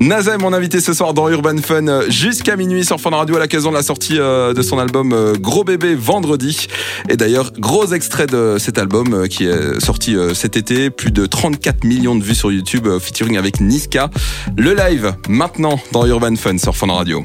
Est 0.00 0.38
mon 0.38 0.52
invité 0.52 0.80
ce 0.80 0.94
soir 0.94 1.12
dans 1.12 1.28
Urban 1.28 1.56
Fun 1.58 1.86
euh, 1.88 2.08
jusqu'à 2.08 2.56
minuit 2.56 2.84
sur 2.84 3.00
Fun 3.00 3.10
Radio 3.10 3.36
à 3.36 3.40
l'occasion 3.40 3.70
de 3.70 3.76
la 3.76 3.82
sortie 3.82 4.18
euh, 4.18 4.54
de 4.54 4.62
son 4.62 4.78
album 4.78 5.12
euh, 5.12 5.34
Gros 5.38 5.64
Bébé 5.64 5.94
vendredi. 5.94 6.68
Et 7.08 7.16
d'ailleurs, 7.16 7.52
gros 7.58 7.86
extrait 7.92 8.26
de 8.26 8.56
cet 8.58 8.78
album 8.78 9.28
qui 9.28 9.44
est 9.44 9.80
sorti 9.80 10.16
cet 10.34 10.56
été, 10.56 10.90
plus 10.90 11.10
de 11.10 11.26
34 11.26 11.84
millions 11.84 12.14
de 12.16 12.22
vues 12.22 12.34
sur 12.34 12.52
YouTube 12.52 12.88
featuring 13.00 13.36
avec 13.36 13.60
Niska. 13.60 14.10
Le 14.56 14.74
live 14.74 15.14
maintenant 15.28 15.78
dans 15.92 16.06
Urban 16.06 16.36
Fun 16.36 16.58
sur 16.58 16.76
Fun 16.76 16.92
Radio. 16.92 17.22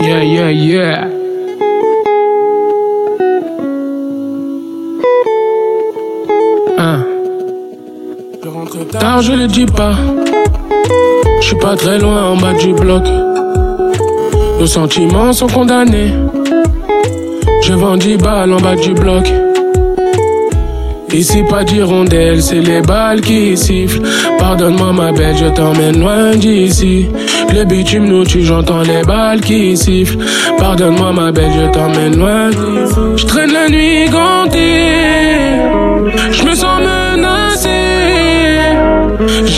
Yeah, 0.00 0.24
yeah, 0.24 0.50
yeah. 0.50 1.21
Tard, 8.98 9.22
je 9.22 9.34
le 9.34 9.46
dis 9.46 9.66
pas. 9.66 9.92
Je 11.40 11.46
suis 11.46 11.56
pas 11.56 11.76
très 11.76 11.98
loin 12.00 12.30
en 12.30 12.36
bas 12.36 12.54
du 12.54 12.72
bloc. 12.72 13.04
Nos 14.58 14.66
sentiments 14.66 15.32
sont 15.32 15.46
condamnés. 15.46 16.12
Je 17.62 17.72
vends 17.74 17.96
10 17.96 18.16
balles 18.16 18.52
en 18.52 18.60
bas 18.60 18.74
du 18.74 18.94
bloc. 18.94 19.30
Ici 21.12 21.44
pas 21.48 21.62
d'hirondelle, 21.62 22.42
c'est 22.42 22.60
les 22.60 22.80
balles 22.80 23.20
qui 23.20 23.56
sifflent. 23.56 24.02
Pardonne-moi 24.40 24.92
ma 24.92 25.12
belle, 25.12 25.36
je 25.36 25.46
t'emmène 25.46 26.00
loin 26.00 26.34
d'ici. 26.34 27.06
Le 27.54 27.64
bitume 27.64 28.06
nous 28.06 28.24
tue, 28.24 28.42
j'entends 28.42 28.82
les 28.82 29.02
balles 29.04 29.40
qui 29.40 29.76
sifflent. 29.76 30.18
Pardonne-moi 30.58 31.12
ma 31.12 31.30
belle, 31.30 31.52
je 31.54 31.72
t'emmène 31.72 32.16
loin 32.18 32.50
d'ici. 32.50 33.00
Je 33.18 33.26
traîne 33.26 33.52
la 33.52 33.68
nuit 33.68 34.08
gantée. 34.10 35.41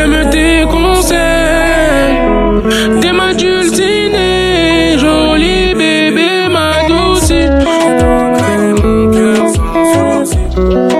J'aime 0.00 0.30
tes 0.30 0.62
conseils, 0.62 2.16
t'es 3.02 3.12
ma 3.12 3.34
dulcinée, 3.34 4.96
joli 4.96 5.74
bébé, 5.74 6.48
ma 6.50 6.88
douce. 6.88 7.34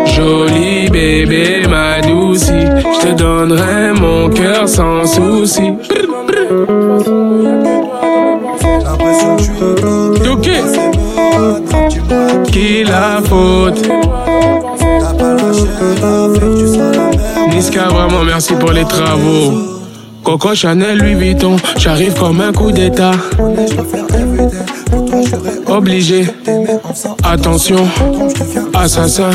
Joli 0.05 0.91
bébé, 0.91 1.63
ma 1.67 2.03
douce, 2.03 2.51
je 2.53 3.07
te 3.07 3.13
donnerai 3.15 3.95
mon 3.99 4.29
cœur 4.29 4.69
sans 4.69 5.07
souci. 5.07 5.73
Ok, 10.31 10.51
qui 12.53 12.85
la 12.85 13.23
faute? 13.25 13.89
Niska, 17.51 17.89
vraiment 17.89 18.25
merci 18.25 18.55
pour 18.55 18.73
les 18.73 18.85
travaux. 18.85 19.53
Coco 20.23 20.55
Chanel, 20.55 20.99
Louis 20.99 21.15
Vuitton, 21.15 21.57
j'arrive 21.77 22.15
comme 22.15 22.41
un 22.41 22.53
coup 22.53 22.71
d'état. 22.71 23.13
Obligé, 25.67 26.27
attention, 27.25 27.89
assassin, 28.75 29.31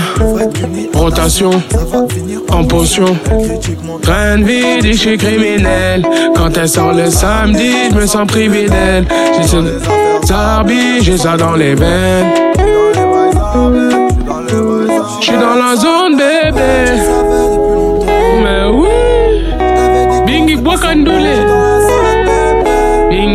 rotation, 0.93 1.51
en 2.49 2.63
potion. 2.63 3.17
Train 4.01 4.37
de 4.37 4.43
vie, 4.43 4.93
je 4.93 4.97
suis 4.97 5.17
criminel. 5.17 6.03
Quand 6.35 6.55
elle 6.57 6.69
sort 6.69 6.93
le 6.93 7.09
samedi, 7.09 7.71
je 7.91 7.95
me 7.95 8.05
sens 8.05 8.27
privé 8.27 8.67
d'elle. 8.69 9.05
J'ai 9.41 9.47
ça, 10.27 10.63
j'ai 11.01 11.17
ça 11.17 11.37
dans 11.37 11.55
les 11.55 11.75
veines. 11.75 12.31
Je 15.19 15.25
suis 15.25 15.37
dans 15.37 15.55
la 15.55 15.75
zone, 15.75 16.17
bébé. 16.17 17.34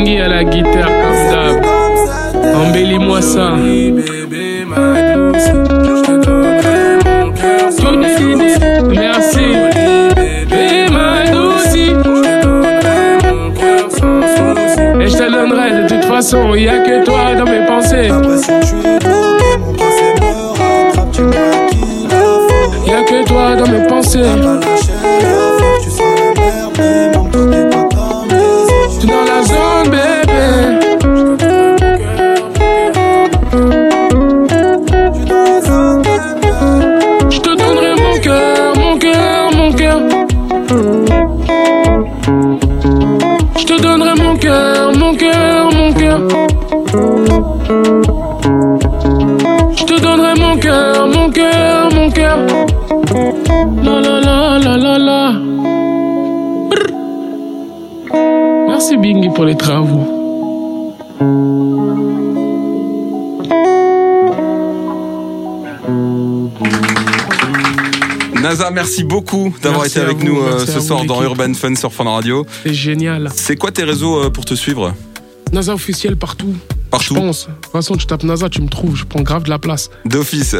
À 0.00 0.28
la 0.28 0.44
guitare 0.44 0.88
comme 0.88 1.30
d'hab. 1.30 1.62
Embellis-moi 2.56 3.20
ça. 3.20 3.52
Merci. 8.88 9.46
Et 15.00 15.06
je 15.06 15.16
te 15.16 15.30
donnerai 15.30 15.82
de 15.82 15.88
toute 15.88 16.04
façon, 16.04 16.52
a 16.52 16.78
que 16.78 17.04
toi 17.04 17.34
dans 17.36 17.44
mes 17.44 17.66
pensées. 17.66 18.08
Y'a 22.86 23.02
que 23.04 23.24
toi 23.28 23.54
dans 23.54 23.68
mes 23.70 23.86
pensées. 23.86 25.49
Je 47.70 47.76
te 49.84 50.00
donnerai 50.00 50.34
mon 50.40 50.56
cœur, 50.58 51.06
mon 51.06 51.30
cœur, 51.30 51.88
mon 51.94 52.10
cœur. 52.10 52.38
La 53.84 54.00
la 54.00 54.20
la 54.20 54.58
la 54.58 54.76
la 54.76 54.98
la. 54.98 55.32
Merci 58.66 58.96
Bingy 58.96 59.28
pour 59.28 59.44
les 59.44 59.56
travaux. 59.56 60.04
NASA, 68.42 68.72
merci 68.72 69.04
beaucoup 69.04 69.54
d'avoir 69.62 69.86
été 69.86 70.00
avec 70.00 70.24
nous 70.24 70.40
euh, 70.40 70.66
ce 70.66 70.80
soir 70.80 71.04
dans 71.04 71.22
Urban 71.22 71.54
Fun 71.54 71.76
sur 71.76 71.92
Fun 71.92 72.10
Radio. 72.10 72.44
C'est 72.64 72.74
génial. 72.74 73.28
C'est 73.32 73.54
quoi 73.54 73.70
tes 73.70 73.84
réseaux 73.84 74.24
euh, 74.24 74.30
pour 74.30 74.44
te 74.44 74.54
suivre? 74.54 74.92
NASA 75.52 75.72
officiel 75.72 76.16
partout. 76.16 76.56
Partout. 76.90 77.14
Je 77.14 77.20
pense. 77.20 77.46
De 77.46 77.52
toute 77.52 77.72
façon, 77.72 77.96
tu 77.96 78.06
tapes 78.06 78.22
NASA, 78.24 78.48
tu 78.48 78.62
me 78.62 78.68
trouves. 78.68 78.96
Je 78.96 79.04
prends 79.04 79.22
grave 79.22 79.44
de 79.44 79.50
la 79.50 79.58
place. 79.58 79.90
D'office. 80.04 80.56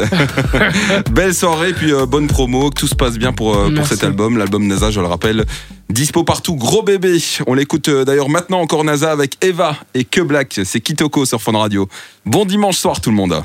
Belle 1.11 1.33
soirée, 1.33 1.73
puis 1.73 1.93
euh, 1.93 2.05
bonne 2.05 2.27
promo. 2.27 2.69
Que 2.69 2.79
tout 2.79 2.87
se 2.87 2.95
passe 2.95 3.17
bien 3.17 3.33
pour, 3.33 3.57
pour 3.75 3.85
cet 3.85 4.03
album. 4.03 4.37
L'album 4.37 4.65
NASA, 4.65 4.91
je 4.91 4.99
le 4.99 5.07
rappelle, 5.07 5.45
dispo 5.89 6.23
partout. 6.23 6.55
Gros 6.55 6.83
bébé. 6.83 7.17
On 7.47 7.53
l'écoute 7.53 7.89
d'ailleurs 7.89 8.29
maintenant 8.29 8.61
encore 8.61 8.83
NASA 8.83 9.11
avec 9.11 9.43
Eva 9.43 9.75
et 9.93 10.05
Que 10.05 10.21
Black. 10.21 10.61
C'est 10.63 10.79
Kitoko 10.79 11.25
sur 11.25 11.41
Fun 11.41 11.57
Radio. 11.57 11.87
Bon 12.25 12.45
dimanche 12.45 12.77
soir, 12.77 13.01
tout 13.01 13.09
le 13.09 13.15
monde. 13.15 13.43